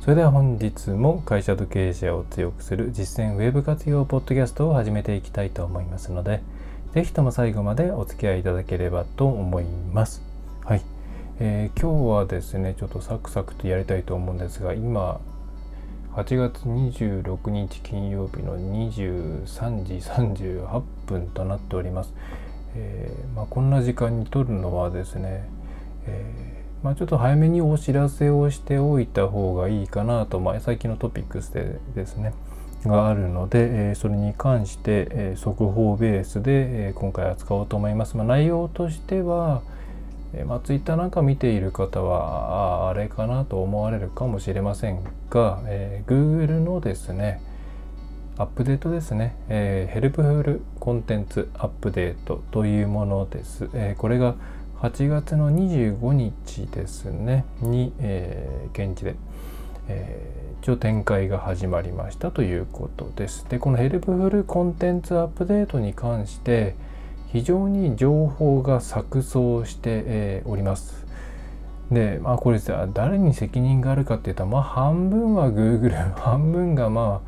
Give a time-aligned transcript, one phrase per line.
[0.00, 6.40] それでは本日も会社と経営者を強くする実践ウェブ活用ポッドキャストを始めていきたいと思いますので
[6.94, 10.22] ぜひとも最後までお付き合いいただければと思います。
[10.64, 10.82] はい。
[11.40, 15.20] えー、今日はですねちょっとサクサクとやりたいと思うんですが今
[16.14, 22.12] 8月26日金曜日の23時38分となっております、
[22.74, 25.48] えー、まあ、こんな時間に撮るのはですね、
[26.06, 26.47] えー、
[26.82, 32.32] まあ、ちょっと早めにお知らせをしておいた方がいいかなと、まあ、最近のトピックスでですね
[32.84, 38.16] があるので、えそれに関して、え速報ベースで、え今回扱おうと思います。
[38.16, 39.62] まあ、内容としては、
[40.32, 47.40] えまあ、ツイッターなんか見ている方はああれかなと思われるかもしれませんが、えー、Google のですね
[48.36, 53.68] アップデートですね、えー、 Helpful Content Update というものです。
[53.74, 54.36] えー、これが
[54.80, 59.16] 8月の25日ですねに、えー、現地で、
[59.88, 63.44] えー、一応展開が始まりましたということです。
[63.48, 66.76] でこの Helpful Content Update に関して
[67.32, 71.06] 非常に情報が錯綜して、えー、おります。
[71.90, 77.27] で、まあこれさ、誰に責任があるかっていうと、まあ半分は Google、半分がまあ、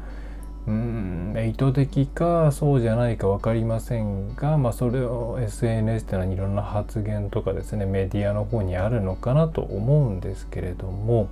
[0.66, 11.28] うん、意図的かそうじゃないか分かりませんが、まあそれを SNS っていうのはいろんな発言とかですね、メディアの方にあるのかなと思うんですけれども、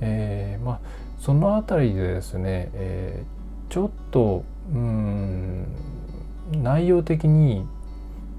[0.00, 0.80] えー、まあ
[1.20, 5.66] そのあたりでですね、えー、ちょっと、うん、
[6.52, 7.66] 内容的に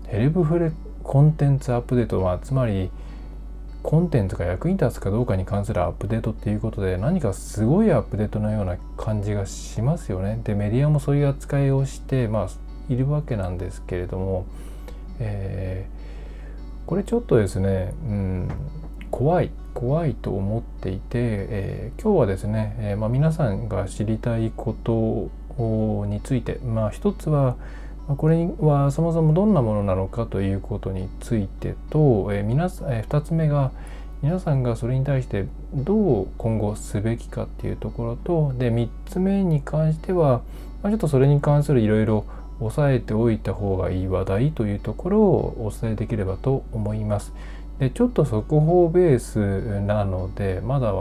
[0.07, 0.71] ヘルプフレ
[1.03, 2.91] コンテンツアップデートはつまり
[3.81, 10.40] コンテンツが役に立つかどうかに関するアップデートっていうことで何かすごいアップデートのような感じがしますよね。
[10.44, 12.50] でメディアもそういう扱いをしてまあ
[12.89, 14.45] いるわけなんですけれども、
[15.19, 18.50] えー、これちょっとですね、うん、
[19.12, 25.31] 怖い怖いと思っていて、えー、今日はですね、えー、まあ、皆さんが知りたいこと
[26.06, 27.56] についてまあ一つは
[28.17, 33.71] これはそもそもどんなものなのかということについてと、え、皆さえ、2つ目が
[34.21, 40.41] 皆さんがそれに対してどう今後すべきかっていうところとで3つ目に関しては、
[40.83, 42.25] ま、ちょっとそれに関するいろいろ
[42.59, 47.33] 押さえておいた方がいい話題というところをお伝えできればと思います。
[47.79, 50.93] でちょっと速報ベースなのでまだ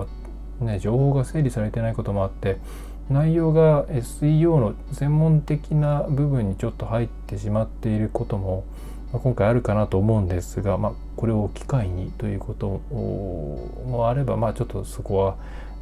[0.61, 2.59] ね情報が整理されてないこともあって
[3.11, 8.65] 内容が SEO の専門的な部分にちょっと入ってしまっていることも
[9.13, 15.37] 今回あるかなと思うんですが、まあ、これを機会にということもあれば、まあ、ちょっとそこは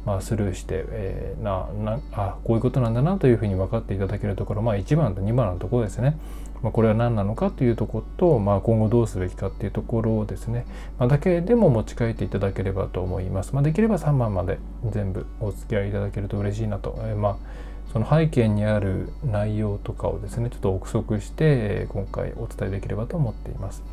[0.05, 6.17] まあスルーして、えー、ななあこういうことなんだなというふうに分かっていただけるところ、まあ、1番と2番のところですね。
[6.61, 10.65] まあ、これは何なのかというところと、まあ、今後どうすべきかっていうところをですね、
[10.97, 13.53] まあ、だけでも持ち帰っていただければと思います。
[13.53, 14.59] まあ、できれば3番まで
[14.89, 16.97] 全部お付き合いいただけると嬉しいなと。
[17.03, 17.37] えー、まあ
[17.91, 23.83] その背景にある内容とかをですねちょっと憶測して今回お伝えできればと思っています。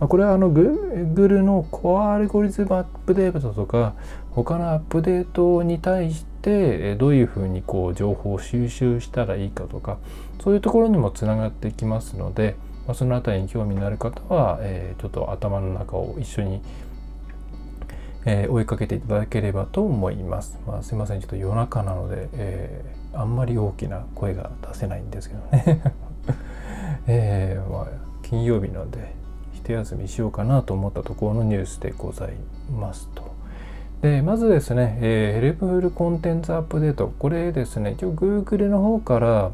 [0.00, 3.94] まあ、これはあの Google のコアアルゴリズムアップデートとか
[4.32, 9.98] 他のアップデートに対してどういうふうにこう情報を収集したらいいかとか
[10.42, 12.56] そういうところにもつながってきますので、
[12.86, 16.60] まあ、その辺りに興味のある方は、えー、ちょっと頭の中を一緒に、
[18.26, 20.58] えー、追いかけていただければと思います。
[20.66, 25.82] まあ、すいませんちょっと夜中なので、えー、あんまり大きな声が出せないんですけどね。
[27.06, 27.86] えーまあ、
[28.22, 29.14] 金曜日なので
[29.52, 32.32] 一休みしようかなと思ったところのニュースでござい
[32.70, 33.33] ますと。
[34.04, 39.50] でまずですね、えー、ヘルプフルコンテンツアップデートこれですね一応 Google の方から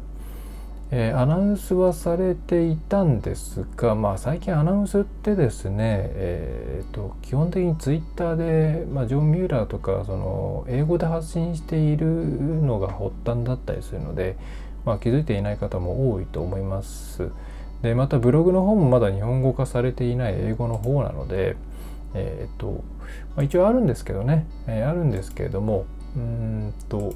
[0.93, 14.35] えー、アナウンスはされていたんですが、まあ、最近アナウンスってですね、えーと、基本的にツイッターで、まあ、ジョン・ミューラーとかその英語で発信しているのが発端だったりするので、
[14.83, 17.29] まあ、気づいていない方も多いと思います。
[17.83, 21.55] でまたブログの方もまだ日本語化されていない英語の方なので、
[22.13, 22.83] えーと
[23.35, 25.85] まあ、一応あるんですけどね、えー、あるんですけれども
[26.15, 27.13] うんと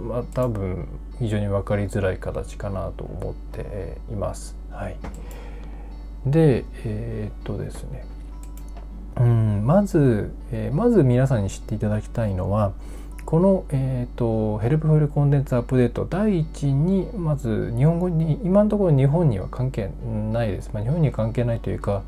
[0.00, 4.56] まあ多分非常に分かりづらい形かなと思っています。
[4.70, 4.96] はい、
[6.26, 8.04] でえー、っとですね。
[9.20, 12.72] うんまず、えー、まず皆さんに知っていただきたいのは
[13.24, 19.90] この、えーと、ヘルプフルコンテンツアップデート第一にまず日本語に今のところ日本には関係
[20.32, 22.02] ないです、まあ、日本には関係ないというか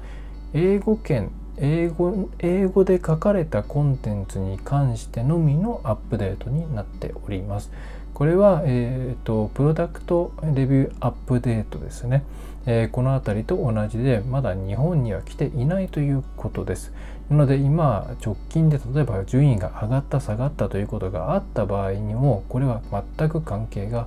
[0.55, 7.71] 英語圏英語英語で書かれたコンテンツに関してのみのアップデートになっております。
[8.13, 12.23] これは、えーと、プロダクトレビューアップデートですね、
[12.65, 16.93] えー、この辺りと同じでまだ日本には来ていないということです。
[17.29, 22.83] なので今直近で例えば順位が上がった下がったということがあった場合にもこれは
[23.19, 24.07] 全く関係が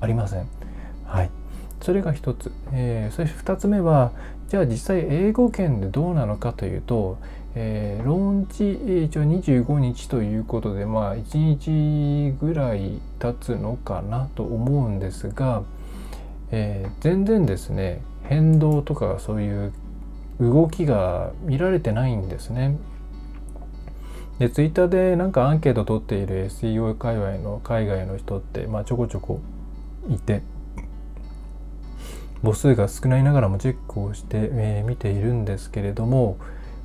[0.00, 0.48] ありません。
[1.04, 1.30] はい。
[1.80, 2.50] それが一つ。
[2.72, 4.10] えー、そして二つ目は
[4.54, 7.18] じゃあ実際英語圏でどうなのかというと、
[7.56, 15.64] えー、ローンチ一応25日ということでまあ1日ぐらい経つのかなと思うんですが、
[16.52, 19.72] えー、全然ですね変動とかそういう
[20.38, 22.78] 動きが見られてないんですね。
[24.38, 29.40] でツイッターでなんかアンケート取っている SEO 界隈の海外の人って、まあ、ちょこちょこ
[30.08, 30.42] いて
[32.44, 36.36] 母数が少ないながらもチェックをして、えー、見ているんですけれども、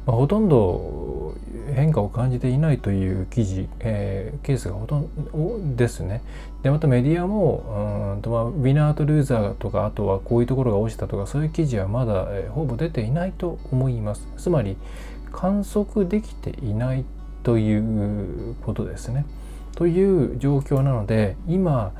[0.06, 1.36] まあ、ほとんど
[1.76, 6.24] 変化を感じていないという記事、えー、ケースがほとんどですね。
[6.64, 14.28] でまたメディアもうんと、まあ、ウィナーとルーザーとかあとはこういうところが落ちたとかそういう記事はまだ、えー、ほぼ出ていないと思います。
[14.38, 14.78] つまり
[15.32, 17.06] 観測できていない
[17.44, 19.26] ということですね。
[19.76, 21.94] という状況なので今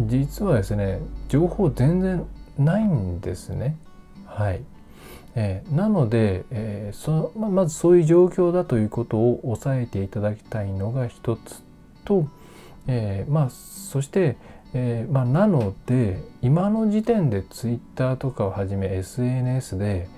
[0.00, 2.26] 実はですね情報全然
[2.58, 3.76] ないんですね。
[4.26, 4.62] はい。
[5.38, 11.62] えー、なので、えー、そままずそういう状況だということを押さえていただきたいのが一つ
[12.06, 12.26] と、
[12.86, 14.36] えー、まあそして、
[14.72, 20.08] えまあ、なので今の時点でツイッターとかをはじめ SNS で、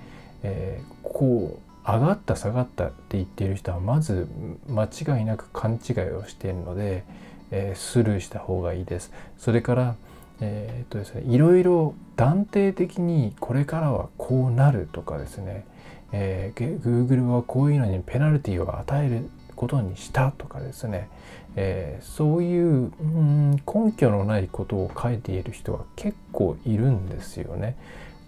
[0.43, 4.27] えこう上がった下がったって言っている人はまず
[4.69, 7.03] 間違いなく勘違いをしているので、
[7.51, 9.11] えスルーした方がいいです。
[9.37, 9.95] それから
[10.41, 15.65] えー、っとですねいろいろ断定的にこれからはこうなるとかですね、
[16.11, 21.09] えー、Google はこういうのにペナルティを与えることにしたとかですね、
[21.55, 27.75] えー、そういううん根拠のないことを書いている人は結構いるんですよね。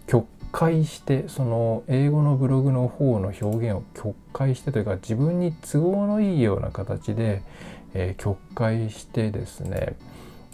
[0.07, 7.41] 曲解してその英語のブログの方の表現を曲解してというか自分に都合のいいような形で、
[7.93, 9.95] えー、曲解してですね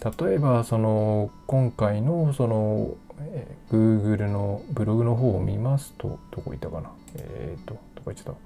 [0.04, 6.90] 例えばその今回のその、えー、Google のブログの方を見ますとどこ行ったかな？
[7.16, 8.40] えっ、ー、とどこ行っちゃった？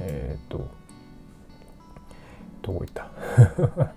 [0.00, 0.68] えっ、ー、と
[2.62, 3.08] どこ行った？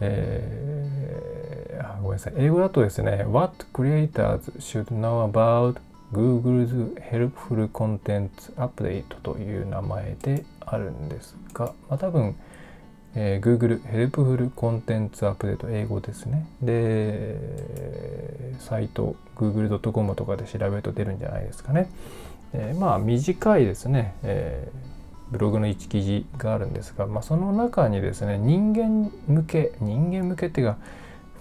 [0.00, 2.34] えー、あごめんなさい。
[2.38, 5.76] 英語だとですね What creators should know about
[6.12, 12.34] Google's Helpful Content Update という名前であるんですが、まあ、多分
[13.16, 16.46] えー、Google ヘルプフルコンテンツアップデート英語ですね。
[16.62, 17.38] で、
[18.58, 21.88] サイト google.com とかで調べると出るんじゃないですかね。
[22.52, 30.76] えー、まあ短いですね、えー、ブログの1記事があるんですが、まあ、その中にですね、人間向け、人間向けっていうか、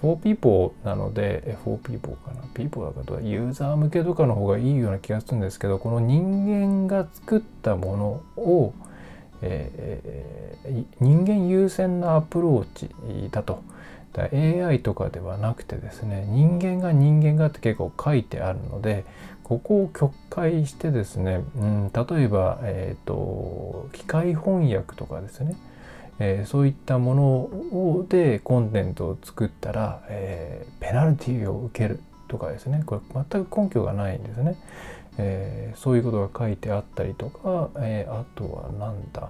[0.01, 7.97] for people なので、for people かな ?people だかとユーザー向けとかの方がいいような気がするんですけど、この人間が作ったも
[8.35, 8.73] のを、
[9.43, 12.89] えー、人間優先なアプローチ
[13.31, 13.61] だと。
[14.13, 19.05] だ AI とかではなくてですね人間が人間がって結構書いてあるので
[19.43, 25.55] ここを曲解してですね、うん、例えば、えーと、機械翻訳とかですね、
[26.19, 34.55] えー、そういったものをでコンテンツを作ったら、えー、ペナルティを受けるとかですねこれ全く根拠がないんですね。
[35.17, 39.29] えー、そういうことが書いてあったりとか、え、あとはなんだ？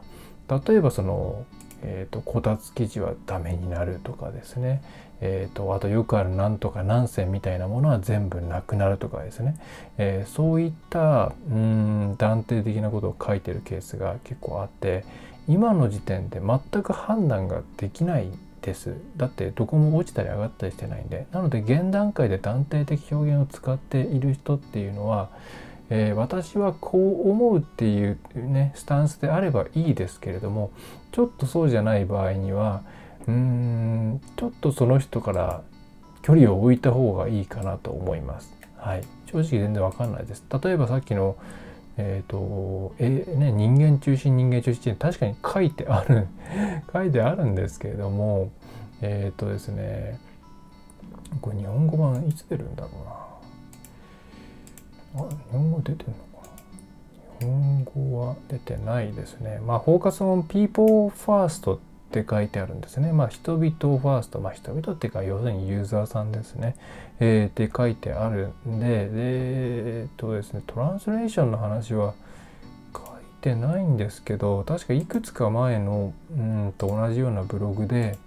[0.65, 1.45] 例えばその、
[1.81, 4.81] えーと、こたつ記事はダメになるとかですね、
[5.21, 9.55] えーと、あとよくあるなんとか何線みたいなものは全部なくなるとかですね、
[9.97, 15.05] えー、そういったうん断定的なことを書いてるケースが結構あって
[15.47, 18.27] 今の時点で全く判断ができない
[18.61, 18.95] です。
[19.17, 21.27] だってどこも落ちたり上がったりしてないんで。
[21.31, 25.29] なので現段階で断定的表現を使っている人っていうのは
[25.95, 30.71] えー、私はこう思うっていうねスタンスであればいいですけれども
[31.11, 32.81] ちょっとそうじゃない場合には
[33.27, 35.61] うーんちょっとその人から
[36.23, 38.57] 距離を置いた方がいいかなと思います。
[38.75, 40.43] はい、正直全然わかんないです。
[40.63, 41.35] 例えばさっきの
[41.97, 46.27] えーとえね、人間中心人間中心確かに書いてある
[46.91, 48.49] 書いてあるんですけれども
[49.03, 50.19] えっ、ー、とですね
[51.39, 53.32] これ日本語版いつ出るんだろうな
[55.15, 56.47] あ日本語出てんのか
[57.39, 57.39] な？
[57.39, 59.59] 日本語は出てないですね。
[59.65, 61.79] まあ、フォーカスオン People First っ
[62.11, 63.11] て書いてあるんですね。
[63.11, 66.75] まあ、人々ファースト、まあ、人々っていうか、要するにユーザーさんですね。
[67.19, 72.13] えー、って書いてあるんで、で、えっとですね、トランスレーションの話は
[72.93, 73.05] 書い
[73.41, 78.17] てないんですけど、確かいくつか前の、うんと同じようなブログで、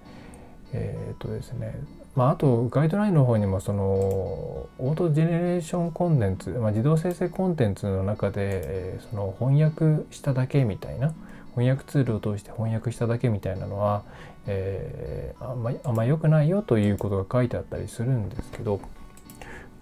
[0.73, 1.75] えっとですね、
[2.17, 11.13] まあ、あとガイドラインの方にもそのオートジェネレーションコンテンツ、まあ、自動生成コンテンツの中で、え、その翻訳しただけみたいな
[11.55, 14.03] 翻訳ツールを通して翻訳しただけみたいなのは、
[14.47, 18.81] えー、あんまあんま良くないよということが書いてあったりするんですけど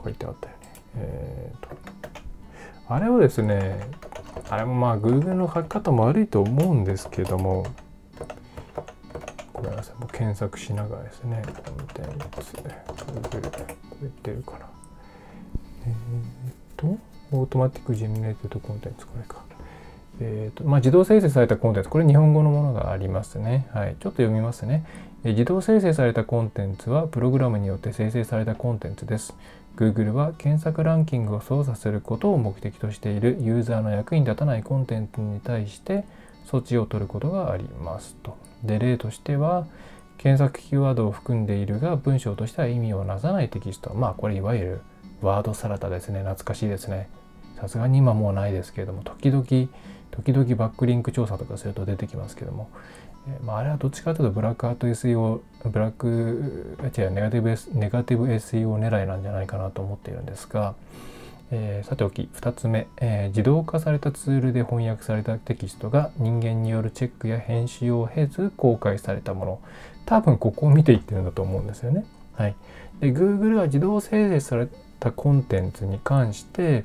[0.03, 0.61] 書いてあったよね。
[0.97, 1.77] えーと、
[2.89, 3.89] あれをですね
[4.51, 7.65] あれもまあ Google の書き方も悪いと思うんですけども
[9.71, 12.07] めんなさいも検索しながらですねコンテン
[12.43, 14.59] ツ Google これ言ってるかな
[15.87, 16.99] えっ、と
[17.33, 19.45] automatically generated content これか
[20.21, 23.67] えーとまあ、自動生成されたコンテンツ、これ日本語のものがありますね。
[23.73, 24.85] はい、ちょっと読みますね
[25.25, 25.31] え。
[25.31, 29.35] 自動生成されたコンテンツはプログラムによって生成されたコンテンツです。
[29.77, 36.05] Google は検索ランキングを操作することを目的としているユーザーの役に立たないコンテンツに対して
[36.47, 38.37] 措置を取ることがありますと。
[38.65, 39.67] で、例としては、
[40.19, 43.95] 検索キーワードを含んでいるが文章としては意味をなさないテキスト。
[43.95, 44.81] まあこれいわゆる
[45.23, 46.21] ワードサラダですね。
[46.21, 47.09] 懐かしいですね。
[47.61, 49.45] さすがに今もうないですけれども、時々
[50.15, 52.71] 時々バックリンク調査とかすると出てきますけども、
[53.29, 60.75] えー、まあ、あれはどっちかというとブラックアート SEO ブラック違うネガティブ、S、ネガティブ SEO 狙いなんじゃないかなと思っているんですが、
[61.57, 69.61] えー、さておき2つ目、えー、自動化されたツールで翻訳されたテキストが人間によるチェックや編集を経ず公開されたもの
[70.05, 72.05] 多分ここを見ていってるんだと思うんですよね。
[72.33, 72.57] はい、
[72.99, 74.67] で Google は自動生成され
[74.99, 76.85] たコンテンツに関して、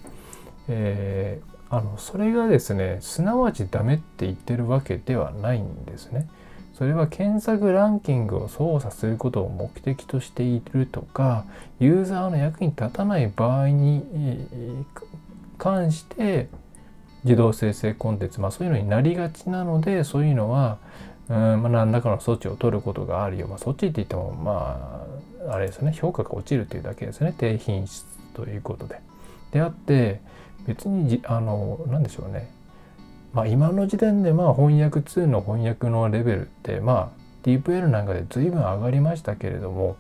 [0.68, 6.30] えー、あのそれがですねすなわちダメって言ってるわけではないんですね。
[6.80, 11.44] それは検索ランキングを操作することを目的としているとか
[11.82, 14.06] ユーザーの役に立たない場合に
[15.58, 16.48] 関して
[17.26, 20.78] 自動生成コンテンツ、まあ、そういうのになりがちなのでそういうのは
[21.28, 25.06] うん、まあ、何らかの措置を取ることがあるよ、まあ、措置って言ってもま
[25.50, 25.92] ああれですね。
[25.92, 27.34] 評価が落ちるというだけですね。
[27.38, 29.02] 低品質ということで。
[29.52, 30.22] であって
[30.66, 32.50] 別にあの何でしょうね。
[33.34, 39.98] まあ今の時点でまあ翻訳2の翻訳のレベルってまあ DeepL なんかで随分上がりましたけれども、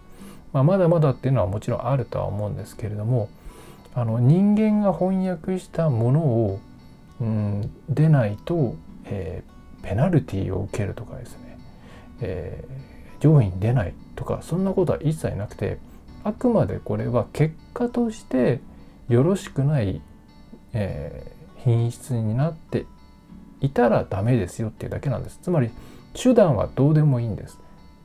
[0.53, 3.29] まあ、まだまだっていうのはもちろんあるとは思うんですけれども
[3.95, 6.59] あの人間が翻訳したものを、
[7.21, 11.57] うん、出ないと、えー、ペナルティーを受けるとかですね、
[12.21, 15.79] えー、上位に出ないとかそんなことは一切なくて
[16.23, 18.59] あくまでこれは結果として
[19.07, 20.01] よろしくない
[20.73, 22.85] えー、品質になって
[23.61, 25.39] いたらダメですよっていうだけなんです。
[25.41, 25.69] つまり
[26.13, 27.59] 手段はどうでもいいんです。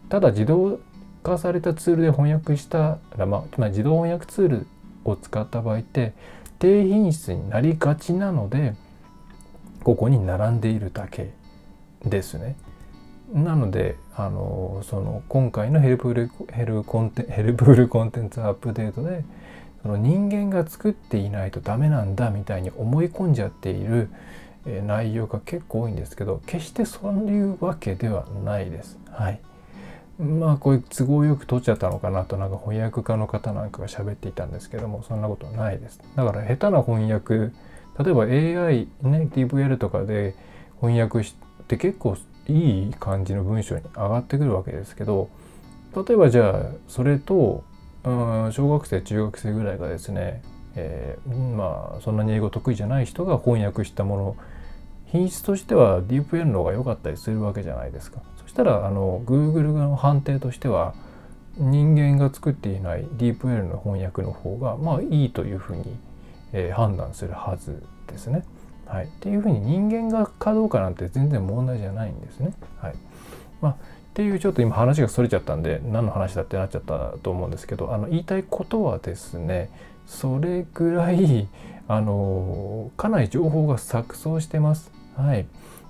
[0.08, 0.80] ただ自動
[1.22, 4.66] 化されたツールで翻訳したら、まあ、自動翻訳ツール
[5.04, 6.12] を使った場合って
[6.58, 8.74] 低品質になりがちなので
[9.82, 11.30] ここに並んでいるだけ
[12.04, 12.56] ですね。
[13.32, 19.24] なのであのその今回のヘルプルヘルコンテヘルプルコンテンツアップデートで
[19.82, 24.08] その人間が作っていないとダメなんだみたいに思い込んじゃっている
[24.66, 28.98] 内容が結構多いんですけど決してそういうわけではないです。
[29.10, 29.40] はい。
[30.18, 36.00] まあこういう都合よく取っちゃったのかなとなんか翻訳家の方なんかが喋っていたんですけどもそんなことはないです。
[36.14, 37.52] だから下手な翻訳
[37.98, 40.34] 例えば AI ね DVL とかで
[40.80, 41.34] 翻訳し
[41.68, 42.16] て結構
[42.48, 45.30] いい感じの文章に上がってくるわけですけど
[45.94, 47.64] 例えばじゃあそれと
[48.04, 50.42] うん小学生中学生ぐらいがですね、
[50.76, 54.36] えー、まあそんなに英語得意じゃない人が翻訳したもの
[55.14, 58.20] 品質としては DeepL の方が良かったりするわけじゃないですか。
[58.42, 60.92] そしたらあの Google の判定としては
[61.56, 65.84] 人間が作っていない DeepL の翻訳の方がまあいいというふうに、
[66.52, 68.42] えー、判断するはずですね。
[68.86, 72.52] はい、っていうふうに人間がかどうかなんて全然問題じゃないんですね。
[72.78, 72.94] はい
[73.60, 73.76] まあっ
[74.14, 79.70] ていうちょっと今話がそれちゃったんで何の話だってなっちゃったと思うんですけどあの言いたいことはですね
[80.06, 81.46] それぐらい
[81.86, 85.03] あのかなり情報が錯綜してます。
[85.16, 85.46] はい。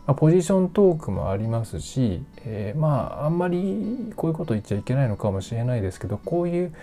[0.06, 6.74] まあ、ポジショントークもありますし、えー、まああんまりこういうこと言っちゃいけないのかもしれないですけどこういう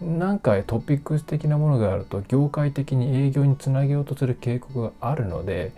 [0.00, 5.72] なんかトピックス的なものがあると業界的に営業につなげようとする傾向があるので、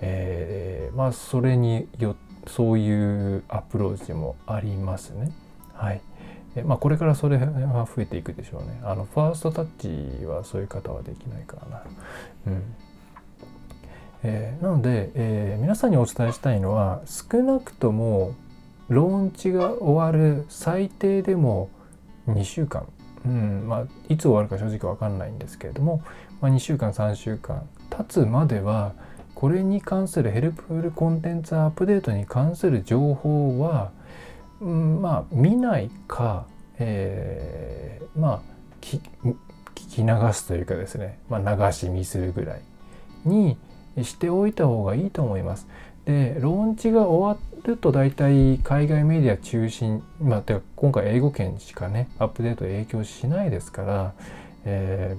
[0.00, 2.16] えー、まあそれによ
[2.48, 5.30] そういうアプローチもありますね。
[5.74, 6.00] はい。
[6.56, 8.80] えまあ、これからそれは増えていくでしょうね。
[8.82, 11.82] あのファーストタッチはそういう方はできないからな。
[12.48, 12.62] うん
[14.22, 18.34] えー、なので、えー、皆さんにお伝えしたいのは少なくとも
[18.88, 21.70] ローンチが終わる最低でも
[22.26, 22.86] 2週間、
[23.24, 26.02] うんまあ、いつ終わるか正直分かんないんですけれども、
[26.40, 27.68] まあ、2週間3週間。
[27.90, 28.94] 経つまでは
[29.34, 33.90] これに関するヘルプフルコンテンツアップデートに関する情報は、
[34.60, 36.46] うん、まあ見ないか、
[36.78, 38.40] えー、まあ
[38.80, 39.00] 聞
[39.74, 42.62] き流すというかですね、まあ、流し見するぐらい
[43.24, 43.56] に
[44.02, 45.66] しておいた方がいいと思います。
[46.04, 54.14] でローンチが終わると大体海外メディア中心、まあ、てか今回英語圏しかねアップデート影響しないですから、
[54.64, 55.16] え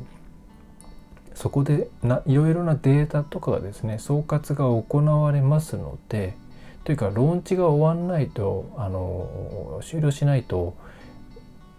[1.34, 6.36] ー、そこでないろいろなデータとかがですね総括が行われますので
[6.84, 10.76] というかローンチが終わんないとあの終了しないと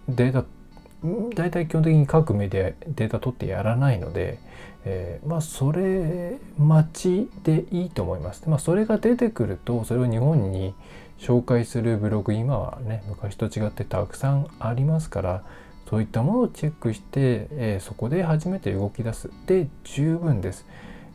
[0.09, 0.45] データ
[1.35, 4.39] 大体基本的に各メディアデータ取ってやらないので、
[4.85, 8.49] えー、まあそれ待ちでいいと思います。
[8.49, 10.75] まあそれが出てくるとそれを日本に
[11.19, 15.45] 紹介するブログ今はね昔と違ってたくさんありますから
[15.89, 20.67] そういったものをチェックして、えー、そこで初めて動き出すで十分です。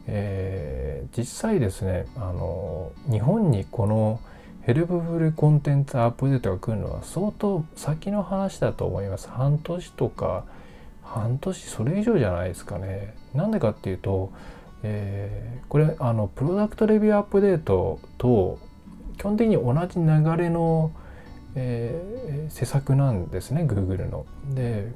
[0.10, 4.20] えー、実際ですねあの日本にこの
[4.68, 9.30] ヘルプフルコンテンツアップデートが来るのは相当先の話だと思います。
[9.30, 10.44] 半年とか
[11.02, 13.16] 半年それ以上じゃないですかね。
[13.34, 14.34] なんでかっていうと、
[14.84, 18.60] えー、これあのプロダクトレビューアップデートと
[19.18, 20.92] 基本的に同じ流れの、
[21.56, 24.26] えー、施策なんですね Google の。
[24.54, 24.92] で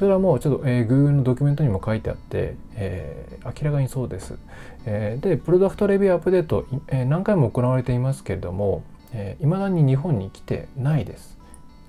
[0.00, 4.38] それはもうちょっと、えー、Google のドキュメントにも書いてあって、えー、明らかにそうです。
[4.86, 11.36] えー、で、プロダクトレビューアップデート、えー、何回も行われていますけれども、えー、未だに日本に来てないです。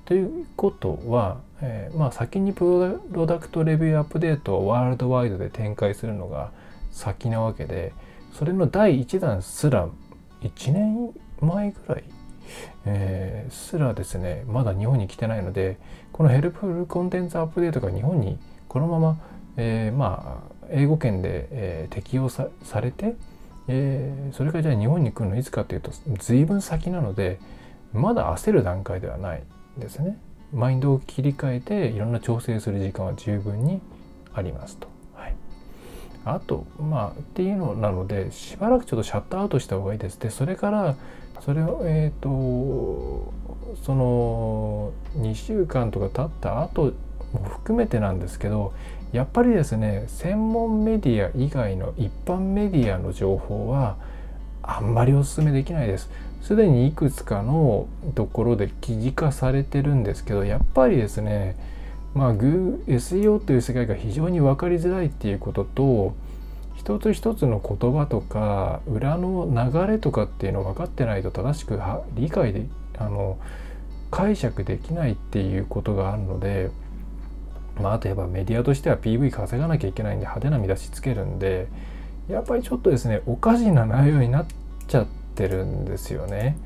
[0.03, 6.51] ということは、えー、まあ先にプロダクトレビューアップデートをワールドワイドで展開するのが
[6.91, 7.93] 先なわけで、
[8.33, 9.87] それの第1弾すら
[10.41, 12.03] 1年前ぐらい？
[12.85, 15.77] えー、すらですねまだ日本に来てないので
[16.21, 19.17] この Helpful Content Update が日本にこのまま、
[19.57, 23.15] えー、まあ英語圏で、えー、適用されて、
[23.67, 27.39] えー、それがじゃあ日本に来るのいつかというと随分先なので
[27.91, 29.41] まだ焦る段階ではない
[29.79, 30.19] ですね。
[30.53, 33.81] マインドを切り替えていろんな調整する時間は十分に
[34.31, 34.91] ありますと。
[36.23, 40.19] あとまあっていうのなのでしばらくちょっとシャットアウトした方がいいです。
[40.19, 40.95] でそれから
[41.39, 43.33] それをえっ、ー、と
[43.83, 46.93] その2週間とか経った後
[47.33, 48.73] も含めてなんですけど
[49.11, 53.97] やっぱりですね専門メディア以外の一般メディアの情報は
[54.63, 56.09] あんまりお勧めできないです。
[56.41, 61.55] すでにいくつかのところで記事化されてるんですけどやっぱりですね
[62.15, 66.15] まあ SEO という世界が非常に分かりづらいっていうことと
[66.75, 71.79] 一つ一つの言葉とか裏の流れとかっていうのを分かってないと正しく
[72.15, 72.65] 理解で
[73.05, 73.37] あの
[74.09, 76.69] 解釈できないっていうことがあるので
[77.81, 81.67] まああとやっぱメディアとしては PV 稼がなきゃいけないんで派手な見出しつけるんで
[82.29, 84.45] やっぱりちょっとですねおかしな内容になっ
[84.87, 86.57] ちゃってるんですよね。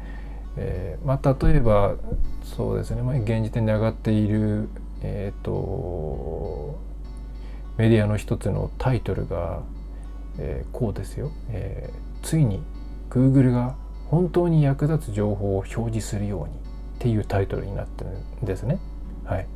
[0.58, 1.96] えー、まあ、例えば
[2.44, 4.70] そうですね、まあ、現時点で上がっている
[5.02, 6.80] えっ、ー、と
[7.78, 9.64] メディアの一つのタイトルが
[10.38, 12.62] えー、こうですよ、えー、ついに
[13.10, 13.76] Google が
[14.16, 16.58] 本当に役立つ情報を表示するようにっ
[17.00, 18.12] ていうタイトルになってる
[18.44, 18.80] んですね。
[19.26, 19.48] はい。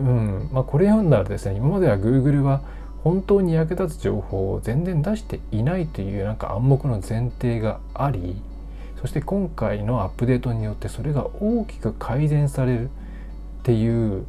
[0.00, 2.62] うんまあ、これ読んだらですね今までは Google は
[3.04, 8.42] 本当に役立つ情報を全然出していないというなんか暗黙の前提があり
[9.00, 12.88] そして今回のアップデートによってそれが大きく改善されるっ
[13.62, 14.24] ていう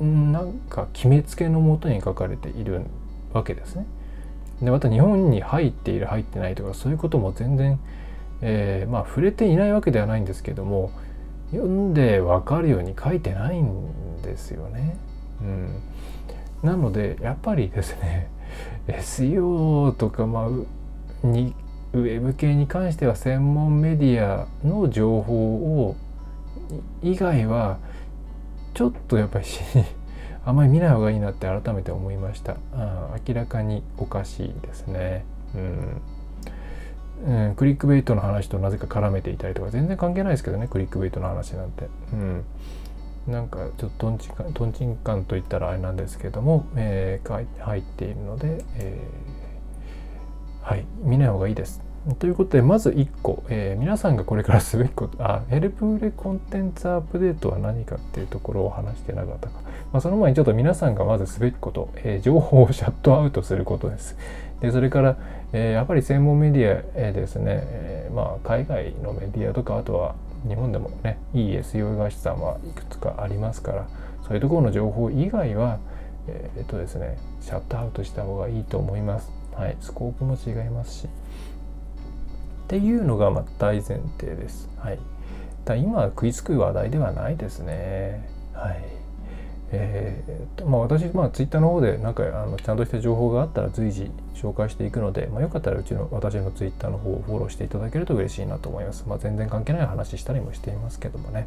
[0.00, 2.82] なんか決めつけのもとに書かれている
[3.32, 3.86] わけですね。
[4.60, 7.78] でまた日本に入っている入ってないとかそういうことも全然、
[8.40, 10.92] えー、まあ触れていないわけではないんですけども
[11.50, 14.96] 読んで分かるように書いてないんですよね。
[15.40, 15.82] うん、
[16.62, 18.28] なのでやっぱりですね
[18.88, 21.54] SEO とか、まあ、に
[21.92, 25.96] ウェブ系に関しては専門メディアの情報を
[27.02, 27.78] 以外は
[28.74, 29.46] ちょっとやっぱり
[30.44, 32.56] あまり見ない方がいいなって改めて思いました。
[32.74, 35.24] あ明らかにおかしいですね。
[35.54, 36.00] うん、
[37.26, 41.88] うん、クリックベイトの話となぜか絡めていたりとか全然関係ないですけどねクリックベイトの話なんて。
[42.12, 42.44] うん
[43.26, 51.82] なんかちょっととんちんかんとんちんかんといったらあれなんですけども、えー、入っているので、えー、はい見ない方がいいです。
[52.18, 59.60] ということでまず1個、えー、皆さんがこれからすべきことあヘルプフルコンテンツアップデートは何かっていうところを話してなかったか
[59.92, 64.16] まあ、その前にちょっと皆さんがまずすべきこと、えー、情報をシャットアウトすることです。
[64.60, 65.16] でそれから、
[65.52, 70.14] えー、やっぱり専門メディア、え、ですね、えー、まあ、海外のメディアとかあとは、
[70.46, 73.88] 日本でもねいい SEO 会社さんはいくつかありますから
[74.22, 75.78] そういうところの情報以外は
[76.28, 79.32] えー、っとですねシャットアウトした方がいいと思います。
[79.54, 81.06] はい、スコープも違いますし。
[81.06, 81.08] っ
[82.68, 84.68] ていうのがま大前提です。
[84.76, 84.98] はい。
[85.64, 88.28] だ今食いつく話題ではないですね。
[88.52, 88.97] はい。
[89.70, 99.04] えー、まあ私、まあ、ツイッターの方でなんかあのちゃんとした情報があったら随時紹介していくので、まあ、よかったらうちの私のツイッターの方をフォローしていただけると嬉しいなと思います。
[99.06, 101.46] まあ、全然関係ない話したりもしていますけどもね。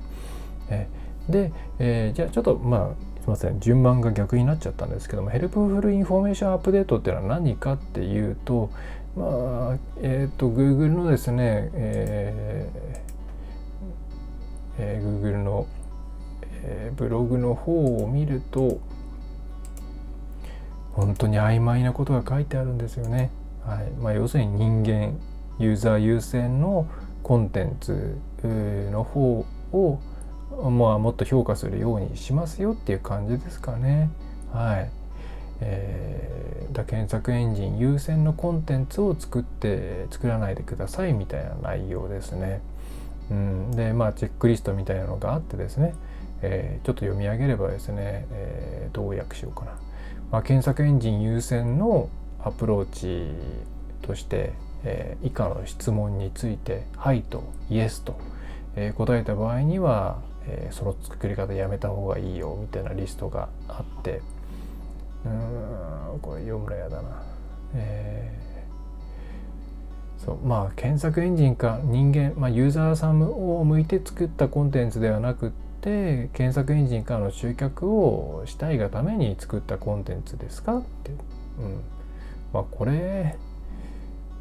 [0.70, 8.72] えー、で、えー、じゃあちょっとまあすいません順番が逆になっちゃったんですけどもヘルプフルインフォメーションアップデートっていうのは何かっていうと
[9.16, 13.12] まあえっ、ー、と Google のですね、えー
[14.80, 15.68] えー、Google の、
[16.64, 18.80] えー、ブログの方を見ると
[20.94, 23.32] 本当に曖昧なことが書いてあるんですよね。
[23.66, 25.18] はいまあ、要するに人間
[25.60, 26.88] ユーザー優先の
[27.24, 30.00] コンテンツの方を
[30.52, 34.10] まあ、もっと評価するようにしますよっていう感じですかね。
[34.52, 34.92] はい。
[35.62, 42.62] えー、だ検索エンジン優先のコンテンツを作って作らないでくださいみたいな内容ですね。
[43.30, 45.94] うん、でまあチェックリストみたいなのがあってですね、
[46.42, 49.72] えー、ちょっと読み上げればですね、えー、どう訳しようかな。
[50.32, 52.10] まあ、検索エンジン優先の
[52.44, 53.28] アプローチ
[54.02, 58.18] として、えー、以下の質問について「はい」と「イエス」と、
[58.76, 64.22] えー、答えた場合にはえー、その作り方やめた方がいいよみたいなリストがあって
[65.26, 67.24] うんこれ読むのやだな。
[67.74, 81.82] えー、そうまあ検索エンジンか人間、まあ、ユーザーさんを向いて作ったコンテンツではなくって検索エンジンからの集客をしたいがために作ったコンテンツですかって、うん。
[82.54, 83.36] まあ、これ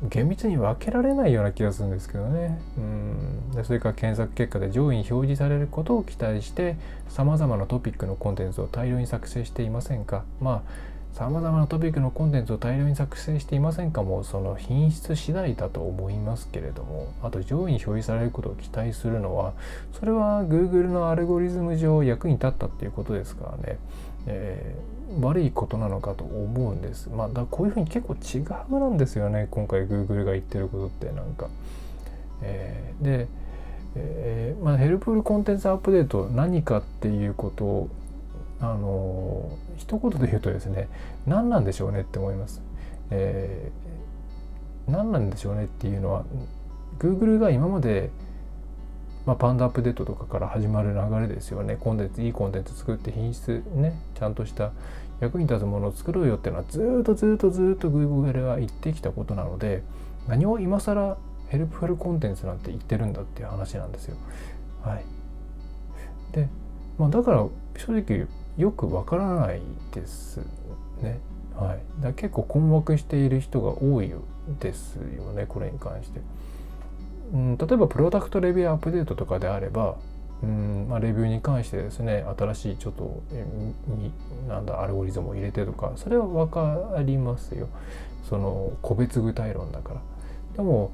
[0.09, 2.59] 厳密に分けられないような気がするんですけどね。
[2.79, 3.51] うん。
[3.53, 6.77] でそれから検索結果で上位に表示されることを期待して
[7.09, 10.25] さまざまなトピックのコンテンツを大量に作成していませんか。
[10.41, 19.53] まあさまざまなトピックのコンテンツを大量に作成していませんかもその品質次第だと思いますけれどもあと上位に表示されることを期待するのは
[19.99, 23.79] それは Google のアルゴリズム上役に立ったっていうことですからね、
[24.27, 27.11] えー、悪いことなのかと思うんです。
[27.11, 28.39] まあ、だこういうふうに結構違
[28.71, 31.49] うなんですよね今回 Google が言ってることってなんか。
[32.43, 33.29] えー、で、
[33.97, 37.89] えーまあ、ヘルプルコンテンツアップデート何かっていうことを
[38.61, 40.89] あの一言で言うとですね
[41.27, 42.63] 何なんでしょうねって思います。
[43.11, 46.25] えー、何なんでしょうねっていうのは
[46.99, 48.11] Google が今まで、
[49.27, 54.73] まあ、パンダアップデートとかから始まる流れですよねコンテンツいいコンテンツ作って品質ねちゃんとした
[55.21, 59.83] 役に立つものを作ろうよっていうのはずっとずっとずっと Google が言ってきたことなので
[60.29, 61.17] 何を今更
[61.49, 64.17] ヘルプフルコンテンツなんて言ってるんだっていう話なんですよ。
[64.83, 65.05] はい、
[66.33, 66.49] で、
[66.97, 67.47] まあ、だから
[67.77, 69.61] 正直よくわからない
[69.93, 70.41] です
[71.03, 71.21] ね。
[71.55, 74.13] はい、だ結構困惑している人が多い
[74.61, 76.21] ですよねこれに関して。
[77.33, 79.97] うん、例えばプロダクトレビューアップデートとかであれば、
[80.43, 83.23] うんまあ、レビューに関してですね新しいちょっと
[84.49, 87.69] なんだアルゴリズムを入れてとかそれは分かりますよ
[88.29, 90.01] その個別具体論だから。
[90.57, 90.91] でも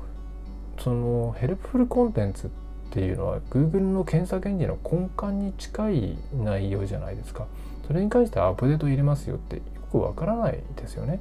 [0.79, 2.51] そのヘルプフルコンテンツ
[2.91, 7.47] っていうのは Google の検索エンジンの根幹に近い内容じゃないですか。
[7.87, 11.21] それに関してアップデート入れますよってよくわからないですよね。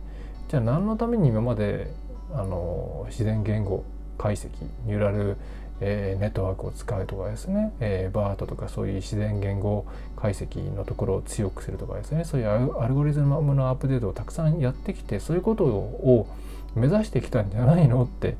[0.49, 1.91] じゃあ何のために今まで
[2.33, 3.83] あの自然言語
[4.17, 4.49] 解析
[4.85, 5.37] ニューラル、
[5.81, 12.47] えー、ネットワークを使うとかですね、えー、バートとかそういう自然言語解析のところを強くするとかですねそういう
[12.79, 16.27] アルゴリズムのアップデートをたくさんやってきてそういうことを
[16.75, 18.37] 目指してきたんじゃないのって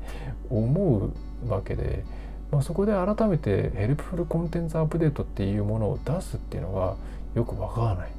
[0.50, 1.10] 思
[1.46, 2.04] うわけで、
[2.50, 6.94] まあ、そこで改めてヘルプフルコンテンツアップデートっていうものを出すっていうのが
[7.34, 8.10] よくわからない。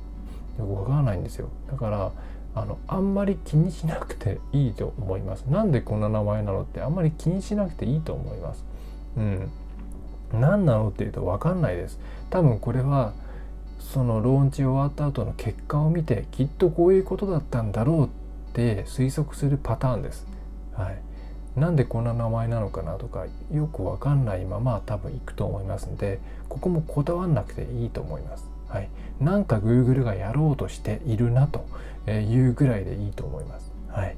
[0.60, 1.50] よくわからないんですよ。
[1.72, 2.12] だから
[2.56, 5.44] あのあんまり気にしなくていいと思います。
[5.44, 8.66] なんでこんな名前なのってあんまり気にしなくていいと思います。
[9.18, 9.52] うん。
[10.34, 12.00] 何なのっていうと分かんないです。
[12.30, 13.14] 多分これは
[13.80, 18.10] そのローンチ終わった後の結果を見てきっとこういうことだったんだろうっ
[18.54, 20.28] て推測するパターンです。
[20.74, 21.00] はい、
[21.58, 28.46] なんでこんな名前なのかなとかよくわかんないまま多分いくと思いますんでここもこだわんなくていいと思います。
[28.70, 28.90] はい、
[29.20, 31.66] なんか Google がやろうとしているなと
[32.10, 33.72] いうぐらいでいいと思います。
[33.90, 34.16] はい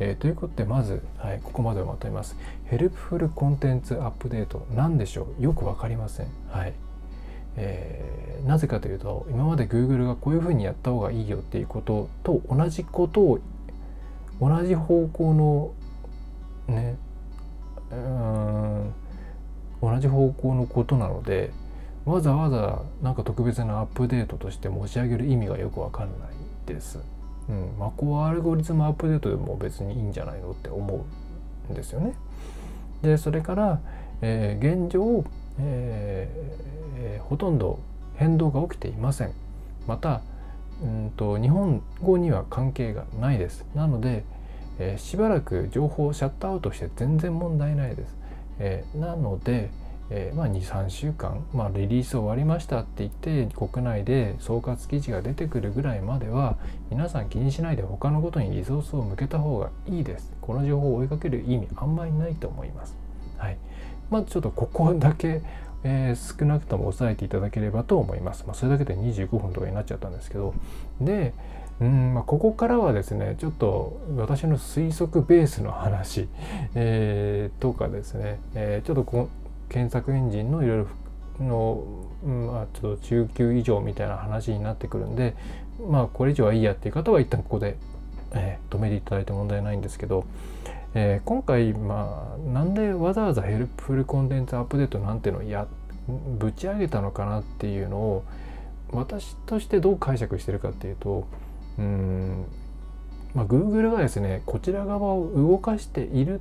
[0.00, 2.36] えー、ということでまず、はい、ここまでをまとめます。
[2.66, 5.42] ヘルプフルコンテンツアップデート何でしょう？
[5.42, 6.26] よく分かりません。
[6.48, 6.72] はい
[7.56, 13.38] えー、なぜかというと今まで Google がこういうふうにやった方がいいよっていうことと同じことを
[14.40, 15.70] 同じ方向の
[16.68, 16.96] ね
[17.90, 18.94] うん
[19.80, 21.50] 同じ方向のことなので
[22.04, 26.28] わざわざなんか特別なアップデートとして持ち上げる意味がよくわかんない
[26.66, 26.98] です。
[27.48, 31.04] うん、まあ、コアアルゴリズムアップデートでも別にいいんじゃないのって思
[31.68, 32.14] うんですよね。
[33.02, 33.80] でそれから、
[34.20, 35.24] えー、現状、
[35.58, 37.78] えー、ほとんど
[38.16, 39.32] 変動が起きていません。
[39.86, 40.22] また
[40.82, 43.64] うんと日本語には関係がないです。
[43.74, 44.24] なので、
[44.78, 48.16] えー、しばらく情報をシャットアウトして全然問題ないです。
[48.58, 49.70] えー、なので、
[50.10, 56.58] えー、まあ、23週間、まあ、リリース終わりましたって言って国内で総括記事が出てくるぐらいまでは
[56.90, 60.32] 皆さん気にしないで他のことにリソースを向けた方がいいです。
[60.42, 62.94] この情報を追いかける意味あんまりないと思います。
[63.38, 63.56] はい。
[64.10, 65.40] まあ、ちょっとここだけ、
[65.82, 68.44] えー、少なくとも押さえていただければと思います。
[68.46, 70.52] まあ、それだけで25分とかになっちゃったんですけど。
[71.00, 71.32] で、
[71.82, 76.28] うんまあ、ここからはですねちょっと私の推測ベースの話、
[76.76, 79.28] えー、とかですね、えー、ちょっとこ
[79.68, 80.86] 検索エンジンのいろい
[81.40, 81.82] ろの、
[82.24, 85.34] まあ、ちょっと中級以上みたいな話になってくるんで
[85.88, 87.76] まあこれ以上はいいやっていう方は一旦ここで、
[88.32, 90.24] えー、止めていただいて問題ないんですけど、
[90.94, 95.66] えー、今回まあなんでわざわざヘルプフルコンテンツアップデートなんていうのをや
[96.38, 98.24] ぶち上げたのかなっていうのを
[98.92, 101.26] 私としてどう解釈してるかっていうと
[101.78, 102.44] うん
[103.34, 106.40] まあ Google がですねこちら側を動かしている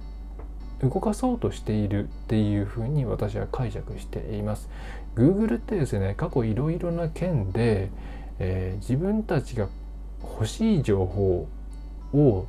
[0.82, 4.68] 動かそうとしているっていうふうに私は解釈しています。
[5.16, 7.92] Google ってですね過去いろいろな件で、
[8.40, 9.68] えー、自分たちが
[10.24, 11.48] 欲しい情報
[12.14, 12.46] を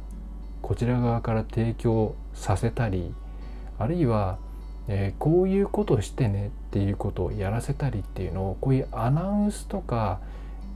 [0.63, 3.13] こちら側から提供させたり
[3.79, 4.39] あるいは、
[4.89, 10.21] えー、こういうことしてねっていうことをやらせたりっていうのをこういうアナウンスとか、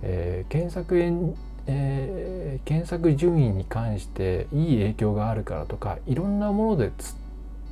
[0.03, 1.35] えー、検索エン
[1.67, 7.15] えー、検索順位に関していい影響があるからとかいろんなものでつっ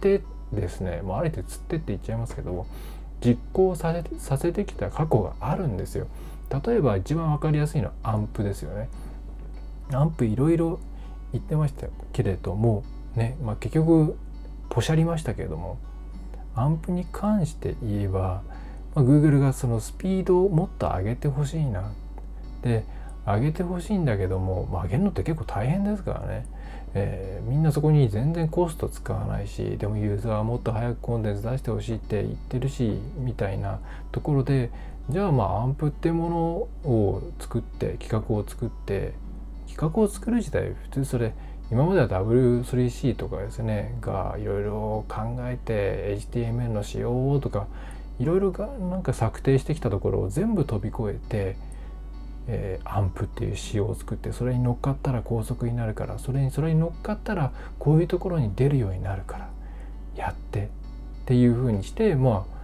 [0.00, 2.66] てですねもうあえて釣ってって言っちゃいますけども
[3.24, 6.06] 実行させさせてきた過去があるんですよ。
[6.66, 8.88] 例えば一番分かりやすいのはアンプですよね。
[9.92, 10.78] アンプいろいろ
[11.32, 12.84] 言ってましたけれども
[13.16, 14.16] ね、まあ、結局
[14.70, 15.78] ポシャりましたけれども
[16.54, 18.42] アンプに関して言えば、
[18.94, 21.92] まあ、Google がそのスピードをもっと上げてほしいな
[22.62, 22.84] で
[23.26, 26.46] 上げてほしいんだけども、まあ、上げるのって結構大変ですからね。
[26.96, 33.80] えー、みんなそこに全然コスト使わないしでもユーザーはもっと早くコンテンツ出してほしいって言ってるしみたいな
[34.12, 34.70] ところで
[35.10, 36.30] じゃあまあアンプっても
[36.84, 39.12] のを作って企画を作って
[39.68, 41.34] 企画を作る自体普通それ
[41.72, 47.66] 今までは W3C とかですねがいろいろ考えて HTML の仕様とか
[48.20, 51.56] いろいろなんか策定してきたところを全部飛び越えて
[52.46, 59.48] えー、アンプっていう仕様を作ってそれに乗っかったら高速になるからそれにそれに乗っかったらこういうところに出るようになるから
[60.16, 60.68] やってっ
[61.26, 62.54] ていうふうにしてまあ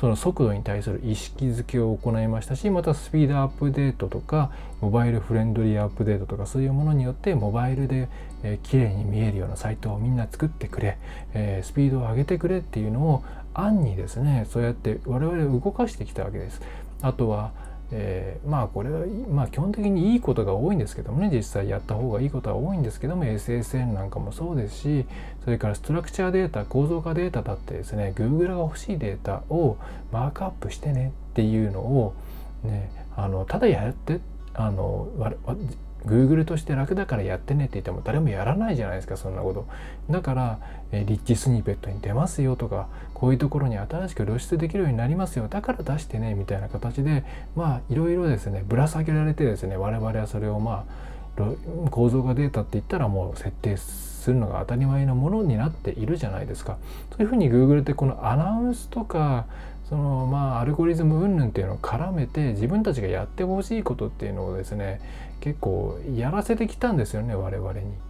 [0.00, 4.50] その速度に対する意識づけを行いましたしまたスピードアップデートとか
[4.80, 8.08] モバイルフレンドリーアップデートとかそういうものによってモバイルで、
[8.42, 10.96] えー、綺麗に見えるようなサイトをみんな作ってくれ、
[11.34, 16.62] えー、スピードを上げてくれっていうのを暗にですねそうやって我々動かしてきたわけです。
[17.02, 17.52] あとは
[17.92, 25.06] え、まあこれは、まあ、基本的にいいことが多いんですけどもね実際やった方がいいことは多いんですけども SSN なんかもそうですし
[25.44, 29.76] それからストラクチャーデータ構造化データだってですね Google が欲しいデータを
[30.12, 32.14] マークアップしてねっていうのを、
[32.62, 34.20] ね、あのただやって
[34.54, 35.08] あの
[36.06, 39.66] Google として楽だからやってねって言っても誰もやらないじゃないですかそんなこと。
[40.10, 40.58] だから、
[40.92, 42.88] えリッチスニペットに出ますよとか
[43.20, 47.22] こういうところに新しく露出できるようになりますよだから出してねみたいな形で
[47.54, 51.10] まあいろいろですねぶら下げられてですね我々はそれをまあ
[51.90, 56.78] 構造化データって言ったらもう設定するのが当たり前のものになっているじゃないですか。
[57.10, 59.44] そういうふうに Google ってこのアナウンスとか
[59.90, 65.00] そのまあアルゴリズム云々っていうのを絡めて自分たちがやってほしいことっていうのをですね
[65.40, 68.09] 結構やらせてきたんですよね我々に。